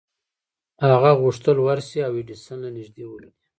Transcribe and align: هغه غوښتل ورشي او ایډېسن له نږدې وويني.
هغه 0.87 1.11
غوښتل 1.21 1.57
ورشي 1.61 1.99
او 2.07 2.13
ایډېسن 2.19 2.57
له 2.63 2.69
نږدې 2.77 3.03
وويني. 3.05 3.31